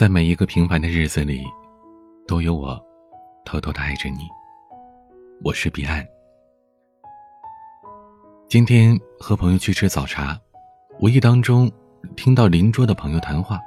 [0.00, 1.44] 在每一个平凡的日子里，
[2.26, 2.82] 都有我
[3.44, 4.20] 偷偷的爱着你。
[5.44, 6.02] 我是彼岸。
[8.48, 10.40] 今天和朋友去吃早茶，
[11.00, 11.70] 无意当中
[12.16, 13.60] 听到邻桌的朋友谈话。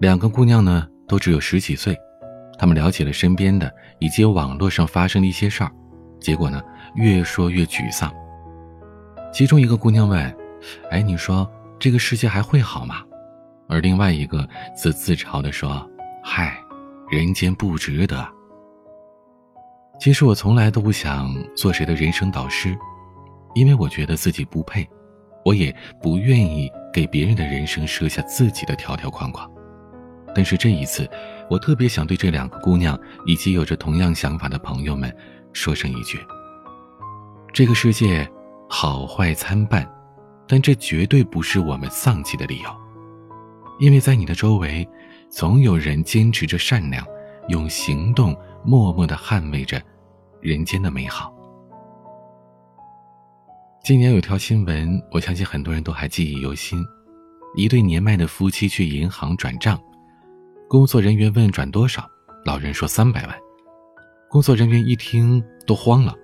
[0.00, 1.96] 两个姑娘呢，都只有十几岁，
[2.58, 5.70] 她们聊起了身边的以及网络上发生的一些事儿，
[6.18, 6.60] 结果呢，
[6.96, 8.12] 越说越沮丧。
[9.32, 10.36] 其中一个姑娘问
[10.90, 11.48] ：“哎，你说
[11.78, 13.04] 这个世界还会好吗？”
[13.72, 14.46] 而另外一个
[14.76, 15.88] 则自嘲地说
[16.22, 16.54] ：“嗨，
[17.10, 18.28] 人间不值得。”
[19.98, 22.76] 其实我从来都不想做谁的人生导师，
[23.54, 24.86] 因为我觉得自己不配，
[25.42, 29.50] 我也不愿意给别人的人生设下自己的条条框框。
[30.34, 31.08] 但是这一次，
[31.48, 35.10] 我特别想对这两个姑娘以及有着同样想法的朋友们
[35.54, 36.20] 说上一句：
[37.54, 38.30] 这个世界
[38.68, 39.90] 好坏参半，
[40.46, 42.70] 但这绝对不是我们丧气的理由。
[43.82, 44.88] 因为在你的周围，
[45.28, 47.04] 总有人坚持着善良，
[47.48, 48.32] 用行动
[48.64, 49.82] 默默的捍卫着
[50.40, 51.34] 人间的美好。
[53.82, 56.80] 今年有条新闻，我相信很多人都还记忆犹新：
[57.56, 59.76] 一对年迈的夫妻去银行转账，
[60.68, 62.08] 工作人员问转多少，
[62.44, 63.36] 老人说三百万。
[64.30, 66.14] 工作人员一听都慌了，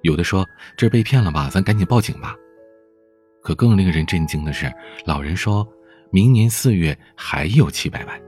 [0.00, 0.46] 有的说
[0.78, 2.34] 这被骗了吧，咱赶紧报警吧。
[3.42, 4.72] 可更令人震惊的是，
[5.04, 5.68] 老人说。
[6.12, 8.20] 明年四月还有七百万，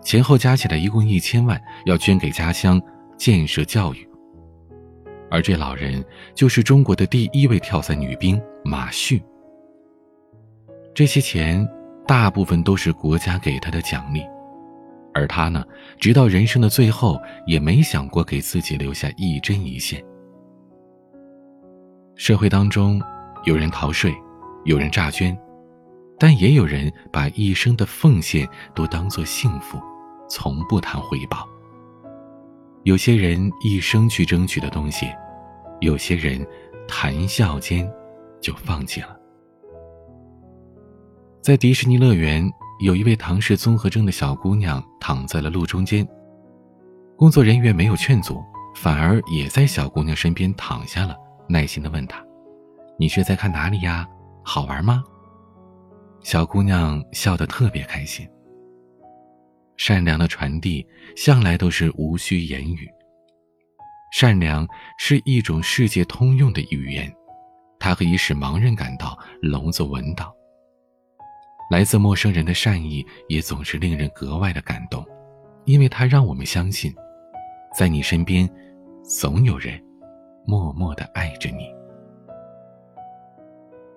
[0.00, 2.80] 前后加起来一共一千万，要捐给家乡
[3.18, 4.08] 建设教育。
[5.28, 6.02] 而这老人
[6.36, 9.20] 就是中国的第一位跳伞女兵马旭。
[10.94, 11.68] 这些钱
[12.06, 14.22] 大部分都是国家给他的奖励，
[15.12, 15.64] 而他呢，
[15.98, 20.00] 直到人生的最后也没想过给自己留下一针一线。
[22.14, 23.02] 社会当中，
[23.42, 24.14] 有人逃税，
[24.64, 25.36] 有人诈捐。
[26.18, 29.78] 但也有人把一生的奉献都当作幸福，
[30.28, 31.46] 从不谈回报。
[32.84, 35.06] 有些人一生去争取的东西，
[35.80, 36.46] 有些人
[36.86, 37.90] 谈笑间
[38.40, 39.16] 就放弃了。
[41.42, 42.48] 在迪士尼乐园，
[42.80, 46.06] 有一位唐氏综合症的小姑娘躺在了路中间，
[47.16, 48.42] 工作人员没有劝阻，
[48.74, 51.16] 反而也在小姑娘身边躺下了，
[51.48, 52.24] 耐心的问她
[52.98, 54.08] ：“你是在看哪里呀？
[54.42, 55.02] 好玩吗？”
[56.22, 58.28] 小姑娘笑得特别开心。
[59.76, 62.88] 善良的传递向来都是无需言语。
[64.12, 64.66] 善良
[64.98, 67.12] 是一种世界通用的语言，
[67.78, 70.34] 它可以使盲人感到，聋子闻到。
[71.70, 75.04] 来自陌生人的善意也总是令人格外的感动，
[75.64, 76.94] 因为它让我们相信，
[77.76, 78.48] 在你身边，
[79.02, 79.78] 总有人
[80.46, 81.75] 默默的爱着你。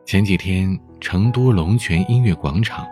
[0.09, 2.83] 前几天，成都龙泉音乐广场，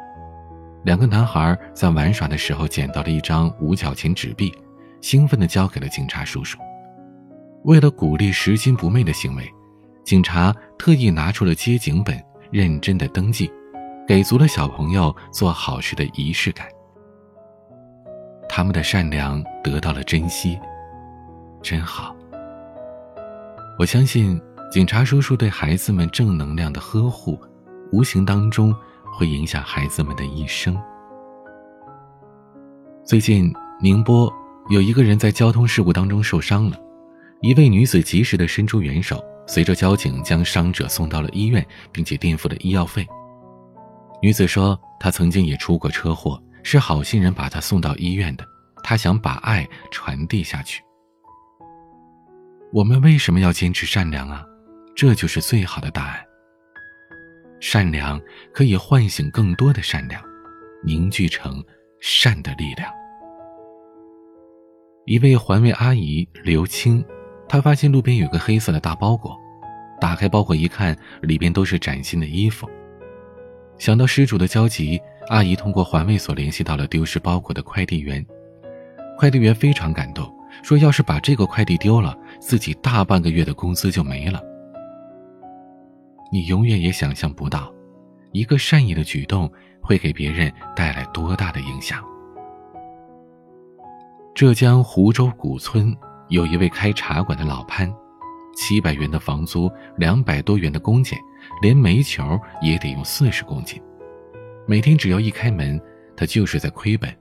[0.83, 4.53] 两个男孩在玩耍的时候捡到了一张五角钱纸币，
[5.01, 6.59] 兴奋地交给了警察叔叔。
[7.63, 9.51] 为了鼓励拾金不昧的行为，
[10.03, 13.51] 警察特意拿出了接警本，认真的登记，
[14.07, 16.67] 给足了小朋友做好事的仪式感。
[18.47, 20.55] 他们的善良得到了珍惜，
[21.63, 22.15] 真好。
[23.79, 24.39] 我相信。
[24.69, 27.39] 警察叔叔对孩子们正能量的呵护，
[27.93, 28.75] 无形当中
[29.13, 30.77] 会影响孩子们的一生。
[33.05, 34.31] 最近，宁波
[34.69, 36.77] 有一个人在交通事故当中受伤了，
[37.41, 43.07] 一位女子及时的伸出援手，随着交警将伤者送到了医院，并且垫付了医药费。
[44.21, 48.43] 女子说，她曾经也出过车祸，是好心人把她送到医院的，
[48.83, 50.83] 她想把爱传递下去。
[52.73, 54.43] 我们为什么要坚持善良啊？
[54.97, 56.15] 这就是最好的答案。
[57.59, 58.19] 善良
[58.51, 60.19] 可以唤醒更多的善良，
[60.83, 61.63] 凝聚成
[61.99, 62.91] 善的力量。
[65.05, 67.05] 一位环卫阿姨刘青，
[67.47, 69.37] 她发现路边有个黑色的大包裹，
[70.01, 72.67] 打开包裹一看，里边都是崭新的衣服。
[73.77, 78.25] 想到失主的焦急，阿姨通过环卫所联系到了丢失包裹的快递员。
[79.15, 80.27] 快递员非常感动，
[80.63, 84.41] 说要是把这个快递丢了，自己大半个月的工资就没了。
[86.31, 87.73] 你永远也想象不到，
[88.31, 89.51] 一个善意的举动
[89.81, 92.03] 会给别人带来多大的影响。
[94.35, 95.95] 浙江湖州古村
[96.27, 97.91] 有一位开茶馆的老潘，
[98.55, 101.17] 七百元的房租，两百多元的工钱，
[101.61, 103.81] 连煤球也得用四十公斤，
[104.67, 105.81] 每天只要一开门，
[106.15, 107.11] 他就是在亏本。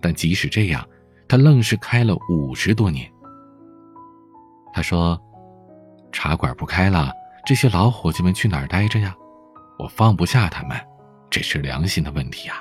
[0.00, 0.86] 但即使这样，
[1.26, 3.10] 他愣是开了五十多年。
[4.74, 5.18] 他说
[6.12, 7.10] ：“茶馆不开了。”
[7.46, 9.14] 这些老伙计们去哪儿待着呀？
[9.78, 10.76] 我放不下他们，
[11.30, 12.56] 这是良心的问题啊。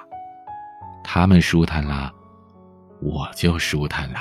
[1.03, 2.13] 他们舒坦了，
[3.01, 4.19] 我就舒坦了。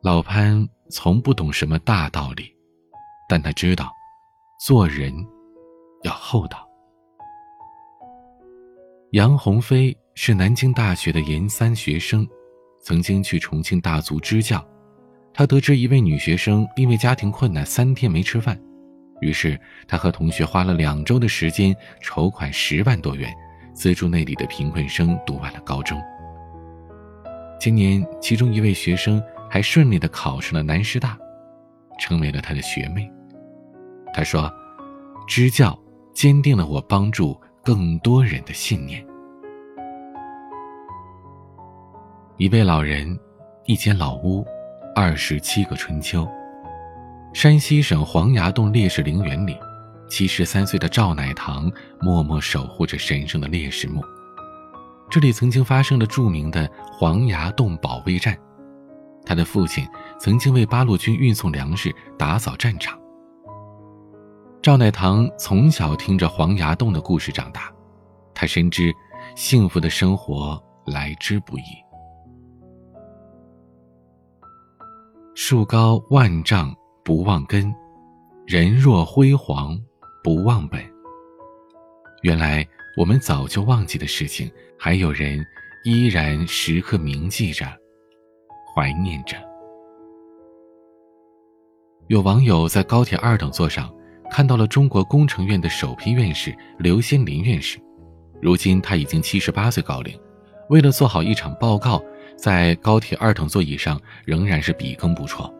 [0.00, 2.50] 老潘从不懂什么大道理，
[3.28, 3.92] 但他知道，
[4.58, 5.14] 做人
[6.02, 6.66] 要厚道。
[9.10, 12.26] 杨鸿飞是南京大学的研三学生，
[12.80, 14.66] 曾经去重庆大足支教。
[15.34, 18.58] 他得知一位女学生因为家庭困难三天没吃饭，
[19.20, 19.58] 于是
[19.88, 23.32] 他和同学花了两周的时间筹款十万多元。
[23.74, 25.98] 资助那里的贫困生读完了高中。
[27.58, 31.16] 今年，其中一位学生还顺利的考上了南师大，
[31.98, 33.10] 成为了他的学妹。
[34.12, 34.52] 他说
[35.26, 35.76] ：“支教
[36.12, 39.02] 坚定了我帮助更多人的信念。”
[42.36, 43.18] 一位老人，
[43.64, 44.46] 一间老屋，
[44.94, 46.28] 二十七个春秋。
[47.32, 49.56] 山西省黄崖洞烈士陵园里。
[50.08, 54.02] 七十三岁的赵乃堂默默守护着神圣的烈士墓。
[55.10, 58.38] 这里曾经发生了著名的黄崖洞保卫战，
[59.24, 62.98] 他的父亲曾经为八路军运送粮食、打扫战场。
[64.60, 67.72] 赵乃堂从小听着黄崖洞的故事长大，
[68.34, 68.92] 他深知
[69.34, 71.62] 幸福的生活来之不易。
[75.34, 77.74] 树高万丈不忘根，
[78.46, 79.80] 人若辉煌。
[80.24, 80.80] 不忘本。
[82.22, 82.64] 原来
[82.96, 84.48] 我们早就忘记的事情，
[84.78, 85.44] 还有人
[85.82, 87.66] 依然时刻铭记着、
[88.72, 89.36] 怀念着。
[92.06, 93.92] 有网友在高铁二等座上
[94.30, 97.80] 看到了中国工程院的首批院士刘先林院士，
[98.40, 100.16] 如今他已经七十八岁高龄，
[100.68, 102.00] 为了做好一场报告，
[102.36, 105.52] 在高铁二等座椅上仍然是笔耕不辍。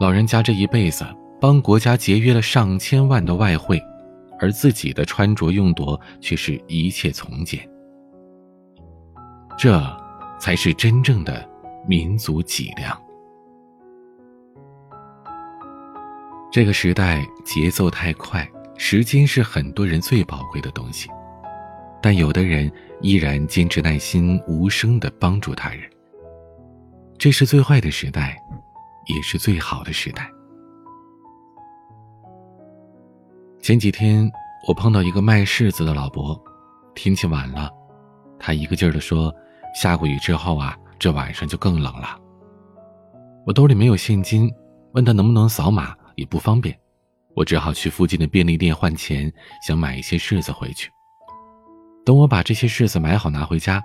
[0.00, 1.04] 老人家这一辈子。
[1.40, 3.80] 帮国家节约了上千万的外汇，
[4.40, 7.60] 而自己的穿着用度却是一切从简。
[9.56, 9.80] 这，
[10.40, 11.48] 才是真正的
[11.86, 13.00] 民族脊梁。
[16.50, 18.44] 这个时代节奏太快，
[18.76, 21.08] 时间是很多人最宝贵的东西，
[22.00, 25.80] 但有的人依然坚持耐心、无声的帮助他人。
[27.18, 28.36] 这是最坏的时代，
[29.06, 30.30] 也是最好的时代。
[33.60, 34.30] 前几天
[34.66, 36.40] 我碰到一个卖柿子的老伯，
[36.94, 37.70] 天气晚了，
[38.38, 39.34] 他一个劲儿的说，
[39.74, 42.18] 下过雨之后啊，这晚上就更冷了。
[43.44, 44.50] 我兜里没有现金，
[44.92, 46.78] 问他能不能扫码，也不方便，
[47.34, 49.30] 我只好去附近的便利店换钱，
[49.66, 50.88] 想买一些柿子回去。
[52.08, 53.84] 等我把这些柿子买好拿回家，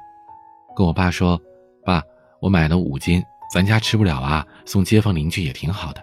[0.73, 1.37] 跟我爸说
[1.83, 2.01] ：“爸，
[2.39, 3.21] 我买了五斤，
[3.53, 6.01] 咱家吃不了啊，送街坊邻居也挺好的。”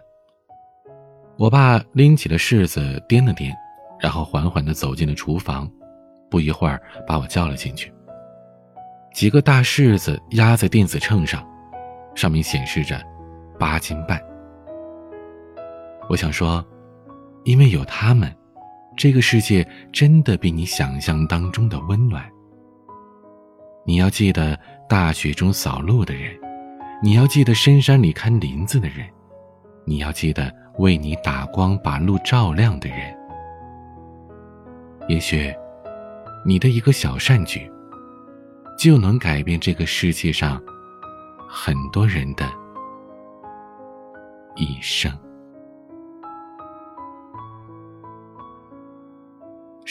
[1.38, 3.55] 我爸拎起了柿子，掂了掂。
[3.99, 5.67] 然后缓缓地走进了厨房，
[6.31, 7.90] 不一会儿把我叫了进去。
[9.14, 11.43] 几个大柿子压在电子秤上，
[12.14, 13.02] 上面显示着
[13.58, 14.20] 八斤半。
[16.06, 16.62] 我想说，
[17.44, 18.31] 因为有他们，
[19.00, 22.23] 这个世界真的比你想象当中的温暖。
[23.87, 24.55] 你要记得
[24.87, 26.38] 大雪中扫路的人，
[27.02, 29.08] 你要记得深山里看林子的人，
[29.87, 32.99] 你要记得为你打光把路照亮的人。
[35.08, 35.50] 也许，
[36.44, 37.73] 你的一个小善举，
[38.79, 40.62] 就能改变这个世界上
[41.49, 42.45] 很多人的
[44.57, 45.11] 一生。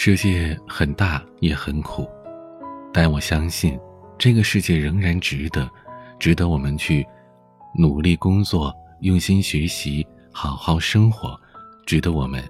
[0.01, 2.07] 世界很大也很苦，
[2.93, 3.77] 但我相信，
[4.17, 5.69] 这个世界仍然值得，
[6.17, 7.05] 值得我们去
[7.77, 11.37] 努力工作、用心学习、好好生活，
[11.85, 12.41] 值得我们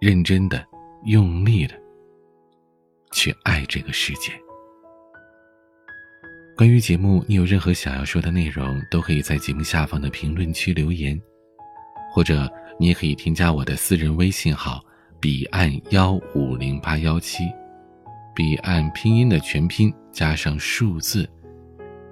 [0.00, 0.66] 认真的。
[1.04, 1.74] 用力的
[3.12, 4.32] 去爱这个世界。
[6.56, 11.16] 关于节目，你有任何想要说的内容，都可以在节目下方的评论区留言，
[12.12, 12.50] 或者
[12.80, 14.82] 你也可以添加我的私人微信号
[15.24, 17.50] “彼岸幺五零八幺七”，
[18.36, 21.26] 彼岸拼音的全拼加上数字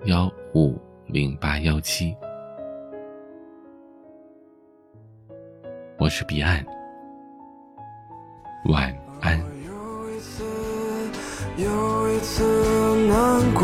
[0.06, 2.16] 幺五零八幺七。
[5.98, 6.64] 我是彼岸。
[8.70, 8.90] 晚
[9.20, 9.38] 安。
[9.38, 10.42] 有一次，
[11.58, 12.42] 有一次
[13.08, 13.62] 难过，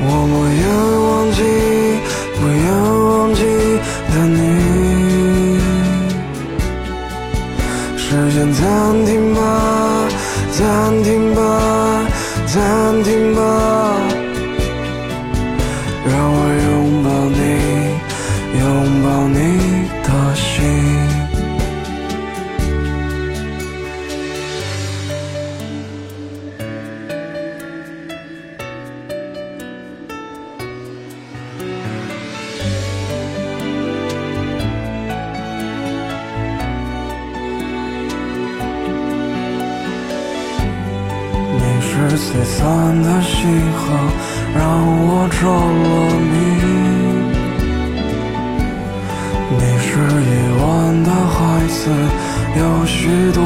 [0.00, 0.97] 我不愿
[8.52, 10.08] 暂停吧，
[10.52, 11.40] 暂停吧，
[12.46, 13.87] 暂停吧，
[42.18, 43.38] 璀璨的星
[43.74, 43.80] 河
[44.52, 44.60] 让
[45.06, 45.86] 我着了
[46.18, 46.34] 迷
[49.50, 49.88] 你是
[50.26, 50.66] 夜晚
[51.04, 51.80] 的孩子
[52.58, 52.98] 有许
[53.32, 53.38] 多